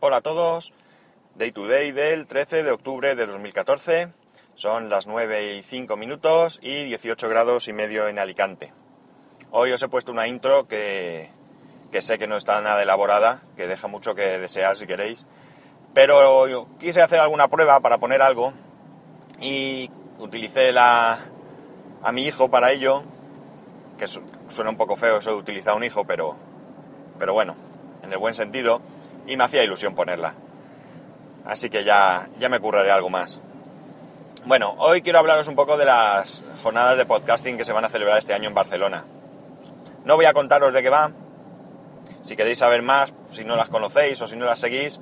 Hola 0.00 0.18
a 0.18 0.20
todos, 0.20 0.72
Day 1.34 1.52
to 1.52 1.66
Day 1.66 1.92
del 1.92 2.26
13 2.26 2.62
de 2.62 2.70
octubre 2.70 3.14
de 3.14 3.26
2014. 3.26 4.12
Son 4.54 4.90
las 4.90 5.06
9 5.06 5.54
y 5.56 5.62
5 5.62 5.96
minutos 5.96 6.58
y 6.62 6.84
18 6.84 7.28
grados 7.28 7.68
y 7.68 7.72
medio 7.72 8.08
en 8.08 8.18
Alicante. 8.18 8.72
Hoy 9.50 9.72
os 9.72 9.82
he 9.82 9.88
puesto 9.88 10.12
una 10.12 10.28
intro 10.28 10.68
que, 10.68 11.30
que 11.90 12.02
sé 12.02 12.18
que 12.18 12.26
no 12.26 12.36
está 12.36 12.60
nada 12.60 12.82
elaborada, 12.82 13.40
que 13.56 13.66
deja 13.66 13.88
mucho 13.88 14.14
que 14.14 14.38
desear 14.38 14.76
si 14.76 14.86
queréis, 14.86 15.24
pero 15.94 16.64
quise 16.78 17.00
hacer 17.02 17.20
alguna 17.20 17.48
prueba 17.48 17.80
para 17.80 17.98
poner 17.98 18.20
algo 18.22 18.52
y 19.40 19.90
utilicé 20.18 20.72
la, 20.72 21.18
a 22.02 22.12
mi 22.12 22.24
hijo 22.24 22.50
para 22.50 22.70
ello, 22.72 23.02
que 23.98 24.06
su- 24.06 24.22
suena 24.48 24.70
un 24.70 24.76
poco 24.76 24.96
feo 24.96 25.16
eso 25.18 25.30
de 25.30 25.36
utilizar 25.36 25.74
un 25.74 25.84
hijo, 25.84 26.04
pero, 26.04 26.36
pero 27.20 27.34
bueno, 27.34 27.54
en 28.02 28.10
el 28.12 28.18
buen 28.18 28.34
sentido, 28.34 28.80
y 29.26 29.36
me 29.36 29.44
hacía 29.44 29.62
ilusión 29.62 29.94
ponerla. 29.94 30.34
Así 31.44 31.70
que 31.70 31.84
ya, 31.84 32.28
ya 32.38 32.48
me 32.48 32.58
curraré 32.58 32.90
algo 32.90 33.10
más. 33.10 33.40
Bueno, 34.46 34.74
hoy 34.78 35.02
quiero 35.02 35.18
hablaros 35.18 35.46
un 35.46 35.54
poco 35.54 35.76
de 35.76 35.84
las 35.84 36.42
jornadas 36.62 36.96
de 36.96 37.04
podcasting 37.04 37.58
que 37.58 37.64
se 37.66 37.74
van 37.74 37.84
a 37.84 37.90
celebrar 37.90 38.16
este 38.16 38.32
año 38.32 38.48
en 38.48 38.54
Barcelona. 38.54 39.04
No 40.06 40.16
voy 40.16 40.24
a 40.24 40.32
contaros 40.32 40.72
de 40.72 40.82
qué 40.82 40.88
va. 40.88 41.12
Si 42.22 42.36
queréis 42.36 42.58
saber 42.58 42.80
más, 42.80 43.12
si 43.28 43.44
no 43.44 43.54
las 43.54 43.68
conocéis 43.68 44.20
o 44.22 44.26
si 44.26 44.36
no 44.36 44.46
las 44.46 44.58
seguís, 44.58 44.98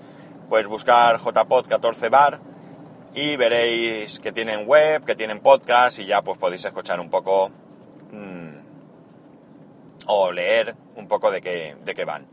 pues 0.49 0.67
buscar 0.67 1.19
JPod 1.19 1.69
14 1.69 2.09
Bar 2.09 2.41
y 3.15 3.37
veréis 3.37 4.19
que 4.19 4.33
tienen 4.33 4.67
web, 4.67 5.05
que 5.05 5.15
tienen 5.15 5.39
podcast 5.39 6.01
y 6.01 6.07
ya 6.07 6.23
pues 6.23 6.37
podéis 6.37 6.65
escuchar 6.65 6.99
un 6.99 7.11
poco 7.11 7.51
mm, 8.11 8.68
o 10.09 10.33
leer 10.33 10.75
un 10.97 11.07
poco 11.07 11.31
de 11.31 11.41
qué, 11.41 11.77
de 11.85 11.95
qué 11.95 12.05
van. 12.05 12.27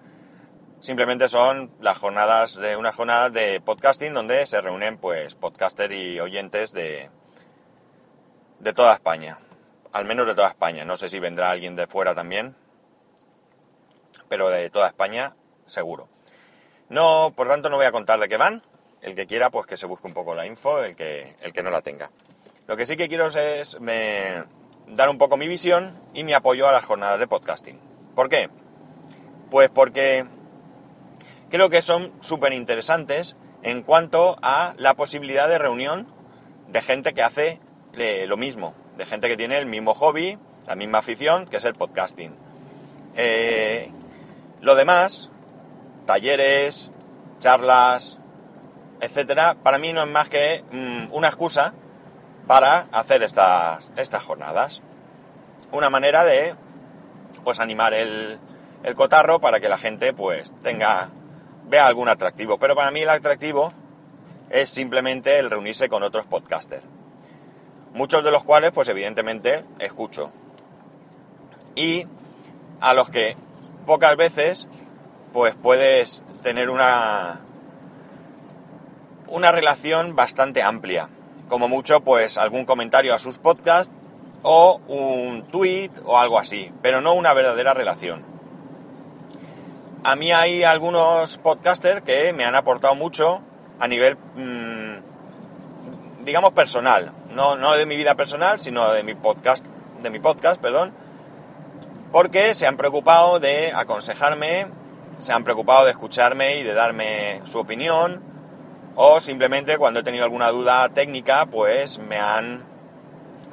Simplemente 0.80 1.28
son 1.28 1.72
las 1.80 1.98
jornadas 1.98 2.56
de 2.56 2.76
una 2.78 2.92
jornada 2.92 3.30
de 3.30 3.60
podcasting 3.62 4.14
donde 4.14 4.46
se 4.46 4.62
reúnen 4.62 4.98
pues 4.98 5.36
podcaster 5.36 5.92
y 5.92 6.20
oyentes 6.20 6.72
de, 6.74 7.10
de 8.60 8.74
toda 8.74 8.94
España. 8.94 9.40
Al 9.92 10.06
menos 10.06 10.26
de 10.26 10.36
toda 10.36 10.48
España. 10.50 10.86
No 10.86 10.96
sé 10.98 11.10
si 11.10 11.20
vendrá 11.20 11.52
alguien 11.52 11.76
de 11.76 11.88
fuera 11.88 12.16
también. 12.16 12.56
Pero 14.30 14.50
de 14.50 14.70
toda 14.70 14.88
España 14.88 15.36
seguro. 15.66 16.08
No, 16.90 17.34
por 17.36 17.48
tanto 17.48 17.70
no 17.70 17.78
voy 17.78 17.86
a 17.86 17.92
contar 17.92 18.20
de 18.20 18.28
qué 18.28 18.38
van. 18.38 18.62
El 19.02 19.16
que 19.16 19.28
quiera 19.28 19.50
pues 19.50 19.66
que 19.68 19.78
se 19.78 19.86
busque 19.86 20.08
un 20.08 20.14
poco 20.14 20.34
la 20.34 20.46
info, 20.46 20.84
el 20.84 20.96
que, 20.96 21.36
el 21.42 21.52
que 21.54 21.62
no 21.64 21.70
la 21.72 21.82
tenga. 21.82 22.10
Lo 22.68 22.78
que 22.78 22.86
sí 22.86 22.96
que 22.98 23.08
quiero 23.08 23.28
es 23.28 23.80
me- 23.80 24.44
dar 24.88 25.10
un 25.10 25.18
poco 25.18 25.38
mi 25.38 25.48
visión 25.48 26.00
y 26.14 26.24
mi 26.24 26.34
apoyo 26.34 26.68
a 26.68 26.72
las 26.72 26.86
jornadas 26.86 27.20
de 27.20 27.28
podcasting. 27.28 27.80
¿Por 28.16 28.30
qué? 28.30 28.50
Pues 29.50 29.70
porque 29.70 30.26
creo 31.50 31.70
que 31.70 31.82
son 31.82 32.14
súper 32.22 32.54
interesantes 32.54 33.36
en 33.64 33.84
cuanto 33.84 34.38
a 34.42 34.74
la 34.78 34.94
posibilidad 34.94 35.50
de 35.50 35.58
reunión 35.58 36.08
de 36.68 36.82
gente 36.82 37.14
que 37.14 37.24
hace 37.24 37.60
eh, 37.94 38.26
lo 38.28 38.38
mismo, 38.38 38.74
de 38.98 39.06
gente 39.06 39.28
que 39.28 39.38
tiene 39.38 39.58
el 39.58 39.66
mismo 39.66 39.94
hobby, 39.94 40.38
la 40.68 40.76
misma 40.76 41.00
afición, 41.00 41.48
que 41.48 41.58
es 41.58 41.66
el 41.66 41.74
podcasting. 41.74 42.36
Eh, 43.16 43.92
lo 44.62 44.76
demás, 44.76 45.30
talleres, 46.06 46.92
charlas, 47.40 48.20
etcétera, 49.02 49.56
para 49.62 49.78
mí 49.78 49.94
no 49.94 50.04
es 50.04 50.10
más 50.10 50.30
que 50.30 50.64
mm, 50.72 51.14
una 51.14 51.28
excusa 51.28 51.74
para 52.48 52.88
hacer 52.92 53.24
estas, 53.24 53.92
estas 53.96 54.24
jornadas. 54.24 54.82
Una 55.72 55.90
manera 55.90 56.24
de 56.24 56.56
pues 57.44 57.60
animar 57.60 57.94
el, 57.94 58.40
el 58.84 58.96
cotarro 58.96 59.40
para 59.40 59.60
que 59.60 59.70
la 59.70 59.78
gente 59.78 60.14
pues 60.14 60.54
tenga 60.62 61.10
vea 61.68 61.88
algún 61.88 62.10
atractivo. 62.10 62.58
Pero 62.58 62.76
para 62.76 62.92
mí 62.92 63.02
el 63.02 63.10
atractivo 63.10 63.74
es 64.50 64.70
simplemente 64.70 65.40
el 65.40 65.50
reunirse 65.50 65.90
con 65.90 66.04
otros 66.04 66.26
podcasters. 66.26 66.84
Muchos 67.94 68.24
de 68.24 68.32
los 68.32 68.44
cuales 68.44 68.72
pues 68.72 68.90
evidentemente 68.90 69.64
escucho. 69.80 70.32
Y 71.76 72.06
a 72.80 72.94
los 72.94 73.10
que 73.10 73.36
pocas 73.86 74.16
veces 74.16 74.68
pues 75.34 75.56
puedes 75.56 76.24
tener 76.42 76.70
una 76.70 77.42
una 79.28 79.52
relación 79.52 80.16
bastante 80.16 80.62
amplia. 80.62 81.10
Como 81.48 81.68
mucho, 81.68 82.02
pues 82.02 82.38
algún 82.38 82.66
comentario 82.66 83.14
a 83.14 83.20
sus 83.20 83.38
podcasts 83.38 83.94
o 84.42 84.82
un 84.88 85.44
tweet 85.52 85.92
o 86.06 86.18
algo 86.18 86.40
así, 86.40 86.72
pero 86.82 87.02
no 87.02 87.14
una 87.14 87.34
verdadera 87.34 87.74
relación. 87.74 88.24
A 90.04 90.16
mí 90.16 90.32
hay 90.32 90.64
algunos 90.64 91.40
podcasters 91.40 92.04
que 92.04 92.32
me 92.32 92.46
han 92.46 92.54
aportado 92.54 92.94
mucho 92.94 93.42
a 93.80 93.88
nivel, 93.88 94.18
mm, 94.36 96.24
digamos, 96.24 96.54
personal. 96.54 97.12
No, 97.32 97.56
no 97.56 97.74
de 97.74 97.88
mi 97.88 97.98
vida 97.98 98.16
personal, 98.16 98.60
sino 98.60 98.92
de 98.92 99.02
mi 99.02 99.16
podcast, 99.16 99.66
de 100.04 100.10
mi 100.12 100.20
podcast, 100.20 100.62
perdón. 100.62 100.94
Porque 102.12 102.54
se 102.54 102.68
han 102.68 102.78
preocupado 102.78 103.40
de 103.40 103.72
aconsejarme, 103.74 104.68
se 105.18 105.34
han 105.34 105.44
preocupado 105.44 105.86
de 105.86 105.92
escucharme 105.92 106.60
y 106.60 106.64
de 106.64 106.74
darme 106.74 107.42
su 107.46 107.58
opinión 107.58 108.35
o 108.96 109.20
simplemente 109.20 109.78
cuando 109.78 110.00
he 110.00 110.04
tenido 110.04 110.24
alguna 110.24 110.50
duda 110.50 110.90
técnica, 110.90 111.46
pues 111.48 112.00
me 112.00 112.18
han, 112.18 112.64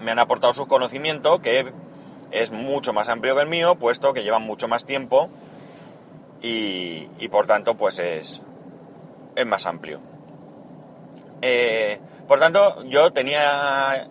me 0.01 0.13
han 0.13 0.19
aportado 0.19 0.55
su 0.55 0.67
conocimiento, 0.67 1.41
que 1.41 1.73
es 2.31 2.51
mucho 2.51 2.93
más 2.93 3.09
amplio 3.09 3.35
que 3.35 3.43
el 3.43 3.49
mío, 3.49 3.75
puesto 3.77 4.13
que 4.13 4.23
llevan 4.23 4.43
mucho 4.43 4.69
más 4.69 4.87
tiempo 4.87 5.31
y, 6.41 7.07
por 7.31 7.47
tanto, 7.47 7.77
pues 7.77 7.99
es, 7.99 8.43
es 9.37 9.47
más 9.47 9.67
amplio. 9.67 10.01
Eh, 11.41 12.01
por 12.27 12.41
tanto, 12.41 12.83
yo 12.85 13.13
tenía 13.13 14.09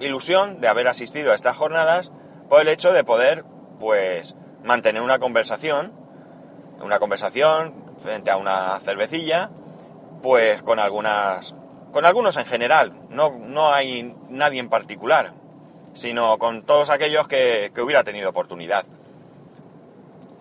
ilusión 0.00 0.60
de 0.60 0.68
haber 0.68 0.88
asistido 0.88 1.32
a 1.32 1.34
estas 1.34 1.56
jornadas 1.56 2.12
por 2.48 2.60
el 2.60 2.68
hecho 2.68 2.92
de 2.92 3.04
poder, 3.04 3.44
pues, 3.78 4.34
mantener 4.64 5.02
una 5.02 5.18
conversación, 5.18 5.92
una 6.80 6.98
conversación 6.98 7.74
frente 8.00 8.30
a 8.30 8.36
una 8.36 8.78
cervecilla, 8.80 9.50
pues 10.22 10.62
con 10.62 10.78
algunas 10.78 11.54
con 11.92 12.04
algunos 12.04 12.36
en 12.36 12.46
general. 12.46 12.92
No, 13.08 13.30
no 13.30 13.72
hay 13.72 14.14
nadie 14.28 14.60
en 14.60 14.68
particular 14.68 15.32
sino 15.98 16.38
con 16.38 16.62
todos 16.62 16.90
aquellos 16.90 17.26
que, 17.26 17.72
que 17.74 17.82
hubiera 17.82 18.04
tenido 18.04 18.30
oportunidad. 18.30 18.86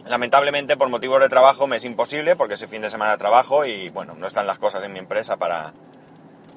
Lamentablemente 0.06 0.78
por 0.78 0.88
motivos 0.90 1.20
de 1.20 1.30
trabajo 1.30 1.68
me 1.68 1.78
es 1.78 1.84
imposible 1.84 2.36
porque 2.36 2.54
ese 2.54 2.68
fin 2.68 2.82
de 2.82 2.90
semana 2.90 3.18
trabajo 3.18 3.66
y 3.66 3.90
bueno 3.90 4.14
no 4.16 4.28
están 4.28 4.48
las 4.48 4.60
cosas 4.60 4.84
en 4.84 4.94
mi 4.94 5.00
empresa 5.00 5.38
para 5.38 5.74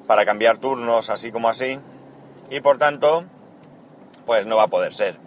para 0.07 0.25
cambiar 0.25 0.57
turnos 0.57 1.09
así 1.09 1.31
como 1.31 1.49
así. 1.49 1.79
Y 2.49 2.61
por 2.61 2.77
tanto 2.77 3.25
pues 4.25 4.45
no 4.45 4.57
va 4.57 4.63
a 4.63 4.67
poder 4.67 4.93
ser. 4.93 5.17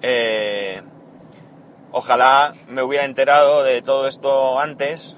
Eh, 0.00 0.82
ojalá 1.90 2.52
me 2.68 2.82
hubiera 2.82 3.04
enterado 3.04 3.64
de 3.64 3.82
todo 3.82 4.06
esto 4.06 4.58
antes 4.60 5.16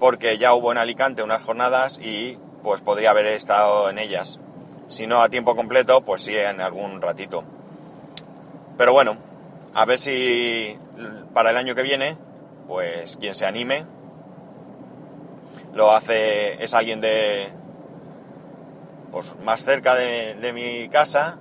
porque 0.00 0.38
ya 0.38 0.54
hubo 0.54 0.72
en 0.72 0.78
Alicante 0.78 1.22
unas 1.22 1.42
jornadas 1.42 2.00
y 2.02 2.38
pues 2.62 2.80
podría 2.80 3.10
haber 3.10 3.26
estado 3.26 3.90
en 3.90 3.98
ellas. 3.98 4.40
Si 4.88 5.06
no 5.06 5.22
a 5.22 5.28
tiempo 5.28 5.54
completo, 5.54 6.00
pues 6.00 6.22
sí 6.22 6.36
en 6.36 6.60
algún 6.60 7.00
ratito. 7.00 7.44
Pero 8.76 8.92
bueno, 8.92 9.18
a 9.74 9.84
ver 9.84 9.98
si 9.98 10.76
para 11.32 11.50
el 11.50 11.56
año 11.58 11.74
que 11.74 11.82
viene, 11.82 12.16
pues 12.66 13.16
quien 13.18 13.34
se 13.34 13.46
anime, 13.46 13.84
lo 15.74 15.92
hace, 15.92 16.62
es 16.64 16.74
alguien 16.74 17.00
de, 17.00 17.48
pues 19.12 19.36
más 19.44 19.64
cerca 19.64 19.94
de, 19.94 20.34
de 20.34 20.52
mi 20.52 20.88
casa, 20.88 21.38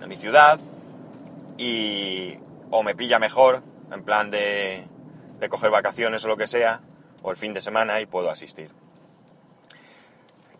de 0.00 0.06
mi 0.06 0.16
ciudad, 0.16 0.58
y 1.58 2.38
o 2.70 2.82
me 2.82 2.94
pilla 2.94 3.18
mejor, 3.18 3.62
en 3.92 4.02
plan 4.02 4.30
de, 4.30 4.84
de 5.38 5.48
coger 5.48 5.70
vacaciones 5.70 6.24
o 6.24 6.28
lo 6.28 6.36
que 6.36 6.46
sea, 6.46 6.80
o 7.22 7.30
el 7.30 7.36
fin 7.36 7.54
de 7.54 7.60
semana 7.60 8.00
y 8.00 8.06
puedo 8.06 8.30
asistir. 8.30 8.70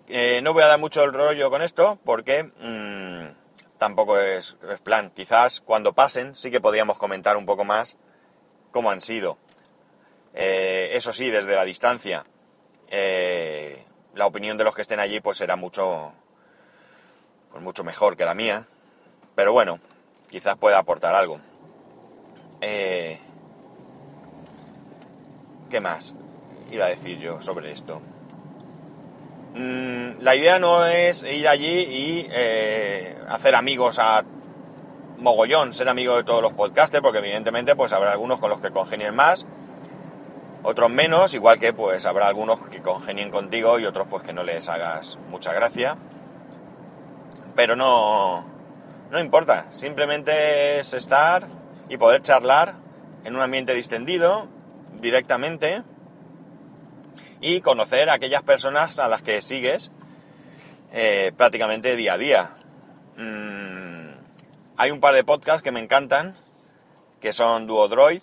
Eh, 0.09 0.41
no 0.43 0.55
voy 0.55 0.63
a 0.63 0.69
dar 0.69 0.79
mucho 0.79 1.05
el 1.05 1.13
rollo 1.13 1.51
con 1.51 1.61
esto 1.61 1.99
porque 2.05 2.45
mm, 2.45 3.77
tampoco 3.77 4.19
es, 4.19 4.57
plan. 4.83 5.11
Quizás 5.11 5.61
cuando 5.61 5.93
pasen 5.93 6.35
sí 6.35 6.51
que 6.51 6.61
podríamos 6.61 6.99
comentar 6.99 7.37
un 7.37 7.45
poco 7.45 7.65
más 7.65 7.97
cómo 8.71 8.91
han 8.91 9.01
sido. 9.01 9.39
Eh, 10.35 10.91
eso 10.93 11.13
sí, 11.13 11.31
desde 11.31 11.57
la 11.57 11.65
distancia, 11.65 12.25
eh, 12.89 13.85
la 14.15 14.27
opinión 14.27 14.57
de 14.57 14.65
los 14.65 14.75
que 14.75 14.83
estén 14.83 15.01
allí 15.01 15.21
pues 15.21 15.39
será 15.39 15.57
mucho, 15.57 16.13
pues 17.51 17.63
mucho 17.63 17.85
mejor 17.85 18.17
que 18.17 18.25
la 18.25 18.35
mía. 18.35 18.67
Pero 19.35 19.53
bueno, 19.53 19.79
quizás 20.31 20.57
pueda 20.57 20.79
aportar 20.79 21.15
algo. 21.15 21.41
¿Qué 22.61 23.19
más 25.81 26.15
iba 26.71 26.87
a 26.87 26.89
decir 26.89 27.19
yo 27.19 27.41
sobre 27.41 27.73
esto? 27.73 28.01
Mm, 29.55 30.21
la 30.21 30.37
idea 30.37 30.59
no 30.59 30.85
es 30.85 31.23
ir 31.23 31.49
allí 31.49 31.81
y 31.81 32.29
eh, 32.31 33.17
hacer 33.29 33.55
amigos 33.55 33.99
a 33.99 34.25
mogollón 35.19 35.73
ser 35.73 35.89
amigo 35.89 36.17
de 36.17 36.25
todos 36.25 36.43
los 36.43 36.53
podcasters, 36.53 37.03
porque 37.03 37.19
evidentemente 37.19 37.75
pues 37.77 37.93
habrá 37.93 38.13
algunos 38.13 38.39
con 38.39 38.51
los 38.51 38.61
que 38.61 38.71
congenien 38.71 39.15
más, 39.15 39.47
otros 40.63 40.91
menos, 40.91 41.35
igual 41.35 41.59
que 41.59 41.73
pues 41.73 42.07
habrá 42.07 42.29
algunos 42.29 42.61
que 42.69 42.81
congenien 42.81 43.31
contigo 43.31 43.79
y 43.79 43.85
otros 43.85 44.07
pues 44.09 44.23
que 44.23 44.33
no 44.33 44.43
les 44.43 44.69
hagas 44.69 45.19
mucha 45.31 45.53
gracia. 45.53 45.97
Pero 47.57 47.75
no, 47.75 48.45
no 49.11 49.21
importa, 49.21 49.67
simplemente 49.71 50.79
es 50.79 50.95
estar 50.95 51.47
y 51.89 51.97
poder 51.97 52.23
charlar 52.23 52.75
en 53.25 53.35
un 53.35 53.43
ambiente 53.43 53.75
distendido, 53.75 54.47
directamente, 55.01 55.83
y 57.41 57.61
conocer 57.61 58.11
a 58.11 58.15
aquellas 58.15 58.43
personas 58.43 58.99
a 58.99 59.09
las 59.09 59.23
que 59.23 59.43
sigues 59.43 59.91
eh, 60.93 61.33
prácticamente 61.37 61.97
día 61.97 62.15
a 62.15 62.19
día. 62.19 62.55
Mm, 63.17 64.11
hay 64.77 64.91
un 64.91 65.01
par 65.01 65.15
de 65.15 65.25
podcasts 65.25 65.63
que 65.63 65.73
me 65.73 65.81
encantan, 65.81 66.35
que 67.21 67.33
son 67.33 67.67
Duodroid, 67.67 68.23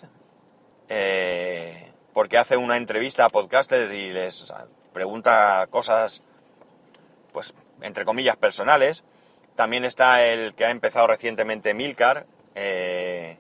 eh, 0.90 1.92
porque 2.14 2.38
hace 2.38 2.58
una 2.58 2.78
entrevista 2.78 3.26
a 3.26 3.30
podcasters 3.30 3.94
y 3.94 4.12
les 4.12 4.52
pregunta 4.94 5.68
cosas, 5.70 6.22
pues, 7.34 7.54
entre 7.82 8.06
comillas, 8.06 8.38
personales. 8.38 9.04
También 9.56 9.86
está 9.86 10.26
el 10.26 10.54
que 10.54 10.66
ha 10.66 10.72
empezado 10.72 11.08
recientemente 11.08 11.74
Milcar, 11.74 12.26
eh, 12.56 13.38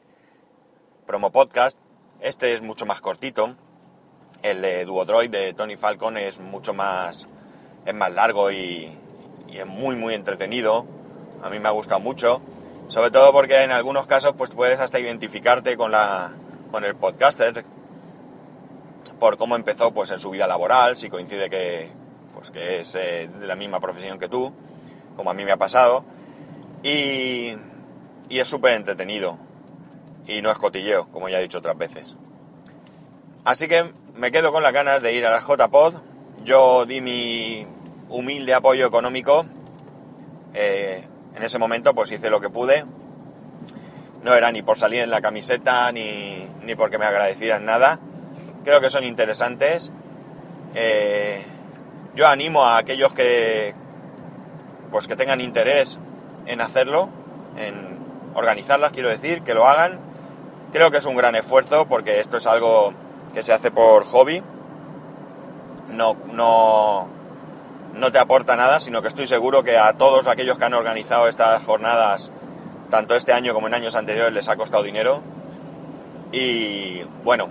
promo 1.05 1.31
podcast. 1.31 1.77
Este 2.19 2.53
es 2.53 2.61
mucho 2.61 2.85
más 2.85 3.01
cortito. 3.01 3.55
El 4.45 4.61
de 4.61 4.85
Duodroid 4.85 5.31
de 5.31 5.55
Tony 5.55 5.75
Falcon 5.75 6.17
es 6.17 6.39
mucho 6.39 6.71
más, 6.71 7.27
es 7.83 7.95
más 7.95 8.13
largo 8.13 8.51
y, 8.51 8.91
y 9.47 9.57
es 9.57 9.65
muy 9.65 9.95
muy 9.95 10.13
entretenido. 10.13 10.85
A 11.41 11.49
mí 11.49 11.57
me 11.57 11.67
ha 11.67 11.71
gustado 11.71 11.99
mucho, 11.99 12.43
sobre 12.87 13.09
todo 13.09 13.31
porque 13.31 13.63
en 13.63 13.71
algunos 13.71 14.05
casos 14.05 14.33
pues 14.37 14.51
puedes 14.51 14.79
hasta 14.79 14.99
identificarte 14.99 15.75
con 15.77 15.89
la 15.89 16.31
con 16.69 16.85
el 16.85 16.95
podcaster 16.95 17.65
por 19.19 19.37
cómo 19.37 19.55
empezó 19.55 19.95
pues 19.95 20.11
en 20.11 20.19
su 20.19 20.29
vida 20.29 20.45
laboral, 20.45 20.95
si 20.95 21.09
coincide 21.09 21.49
que 21.49 21.89
pues 22.35 22.51
que 22.51 22.81
es 22.81 22.93
eh, 22.93 23.27
de 23.27 23.47
la 23.47 23.55
misma 23.55 23.79
profesión 23.79 24.19
que 24.19 24.29
tú, 24.29 24.53
como 25.17 25.31
a 25.31 25.33
mí 25.33 25.43
me 25.43 25.53
ha 25.53 25.57
pasado 25.57 26.05
y, 26.83 27.55
y 28.29 28.39
es 28.39 28.47
súper 28.47 28.75
entretenido 28.75 29.39
y 30.27 30.43
no 30.43 30.51
es 30.51 30.59
cotilleo, 30.59 31.07
como 31.11 31.29
ya 31.29 31.39
he 31.39 31.41
dicho 31.41 31.57
otras 31.57 31.79
veces. 31.79 32.15
Así 33.43 33.67
que 33.67 34.04
me 34.17 34.31
quedo 34.31 34.51
con 34.51 34.63
las 34.63 34.73
ganas 34.73 35.01
de 35.01 35.13
ir 35.13 35.25
a 35.25 35.29
la 35.29 35.41
JPod. 35.41 35.95
Yo 36.43 36.85
di 36.85 37.01
mi 37.01 37.67
humilde 38.09 38.53
apoyo 38.53 38.87
económico. 38.87 39.45
Eh, 40.53 41.05
en 41.35 41.43
ese 41.43 41.59
momento 41.59 41.93
pues 41.93 42.11
hice 42.11 42.29
lo 42.29 42.39
que 42.39 42.49
pude. 42.49 42.85
No 44.23 44.33
era 44.33 44.51
ni 44.51 44.61
por 44.61 44.77
salir 44.77 45.01
en 45.01 45.11
la 45.11 45.21
camiseta 45.21 45.91
ni, 45.91 46.47
ni 46.63 46.75
porque 46.75 46.97
me 46.97 47.05
agradecieran 47.05 47.65
nada. 47.65 47.99
Creo 48.63 48.79
que 48.81 48.89
son 48.89 49.03
interesantes. 49.03 49.91
Eh, 50.73 51.43
yo 52.15 52.27
animo 52.27 52.65
a 52.65 52.77
aquellos 52.77 53.13
que 53.13 53.75
pues 54.91 55.07
que 55.07 55.15
tengan 55.15 55.41
interés 55.41 55.99
en 56.45 56.61
hacerlo, 56.61 57.09
en 57.57 57.99
organizarlas, 58.33 58.91
quiero 58.91 59.09
decir, 59.09 59.41
que 59.41 59.53
lo 59.53 59.67
hagan. 59.67 59.99
Creo 60.71 60.89
que 60.89 60.97
es 60.97 61.05
un 61.05 61.17
gran 61.17 61.35
esfuerzo 61.35 61.85
porque 61.87 62.19
esto 62.21 62.37
es 62.37 62.47
algo 62.47 62.93
que 63.35 63.43
se 63.43 63.53
hace 63.53 63.69
por 63.69 64.05
hobby. 64.05 64.41
No, 65.91 66.15
no, 66.31 67.07
no 67.93 68.11
te 68.11 68.17
aporta 68.17 68.55
nada, 68.55 68.79
sino 68.79 69.01
que 69.01 69.09
estoy 69.09 69.27
seguro 69.27 69.63
que 69.63 69.77
a 69.77 69.93
todos 69.93 70.27
aquellos 70.27 70.57
que 70.57 70.65
han 70.65 70.73
organizado 70.73 71.27
estas 71.27 71.61
jornadas, 71.63 72.31
tanto 72.89 73.15
este 73.15 73.33
año 73.33 73.53
como 73.53 73.67
en 73.67 73.73
años 73.73 73.95
anteriores, 73.95 74.33
les 74.33 74.49
ha 74.49 74.55
costado 74.55 74.83
dinero. 74.83 75.21
Y 76.31 77.03
bueno, 77.25 77.49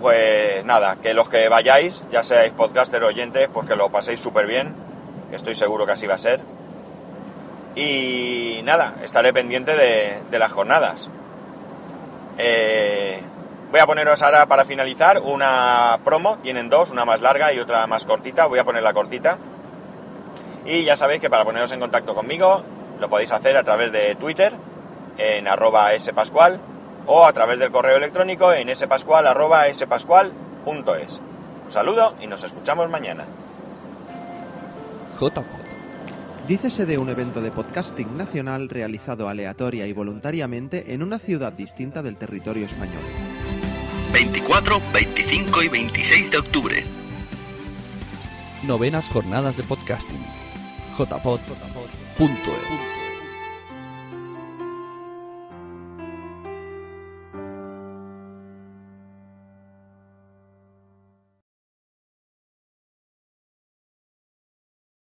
pues 0.00 0.64
nada, 0.64 0.96
que 1.00 1.14
los 1.14 1.28
que 1.28 1.48
vayáis, 1.48 2.02
ya 2.10 2.24
seáis 2.24 2.52
podcaster 2.52 3.02
o 3.04 3.06
oyentes, 3.06 3.48
pues 3.52 3.68
que 3.68 3.76
lo 3.76 3.88
paséis 3.90 4.20
súper 4.20 4.46
bien, 4.46 4.74
que 5.30 5.36
estoy 5.36 5.54
seguro 5.54 5.86
que 5.86 5.92
así 5.92 6.08
va 6.08 6.14
a 6.14 6.18
ser. 6.18 6.40
Y 7.76 8.62
nada, 8.64 8.96
estaré 9.04 9.32
pendiente 9.32 9.74
de, 9.76 10.38
las 10.38 10.50
jornadas. 10.50 11.08
Eh, 12.36 13.20
voy 13.70 13.80
a 13.80 13.86
poneros 13.86 14.20
ahora 14.22 14.46
para 14.46 14.64
finalizar 14.64 15.20
una 15.20 16.00
promo, 16.04 16.38
tienen 16.38 16.68
dos, 16.68 16.90
una 16.90 17.04
más 17.04 17.20
larga 17.20 17.52
y 17.52 17.58
otra 17.58 17.86
más 17.86 18.04
cortita, 18.04 18.46
voy 18.46 18.58
a 18.58 18.64
poner 18.64 18.82
la 18.82 18.92
cortita 18.92 19.38
y 20.64 20.84
ya 20.84 20.96
sabéis 20.96 21.20
que 21.20 21.30
para 21.30 21.44
poneros 21.44 21.72
en 21.72 21.80
contacto 21.80 22.14
conmigo 22.14 22.62
lo 22.98 23.08
podéis 23.08 23.32
hacer 23.32 23.56
a 23.56 23.64
través 23.64 23.92
de 23.92 24.14
Twitter 24.16 24.52
en 25.18 25.48
arroba 25.48 25.90
spascual 25.98 26.60
o 27.06 27.24
a 27.24 27.32
través 27.32 27.58
del 27.58 27.70
correo 27.70 27.96
electrónico 27.96 28.52
en 28.52 28.74
spascual 28.74 29.26
arroba 29.26 29.72
spascual.es. 29.72 31.20
Un 31.64 31.70
saludo 31.70 32.14
y 32.20 32.26
nos 32.26 32.42
escuchamos 32.42 32.90
mañana. 32.90 33.24
JPod. 35.18 35.44
Dícese 36.46 36.84
de 36.84 36.98
un 36.98 37.08
evento 37.08 37.40
de 37.40 37.50
podcasting 37.50 38.16
nacional 38.16 38.68
realizado 38.68 39.28
aleatoria 39.28 39.86
y 39.86 39.92
voluntariamente 39.92 40.92
en 40.92 41.02
una 41.02 41.18
ciudad 41.18 41.52
distinta 41.52 42.02
del 42.02 42.16
territorio 42.16 42.66
español. 42.66 43.02
24, 44.12 44.80
25 44.92 45.62
y 45.62 45.68
26 45.68 46.30
de 46.30 46.38
octubre. 46.38 46.84
Novenas 48.62 49.08
jornadas 49.08 49.56
de 49.56 49.62
podcasting 49.62 50.24
jpod.es. 50.96 53.09